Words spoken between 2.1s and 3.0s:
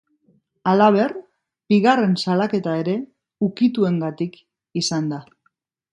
salaketa ere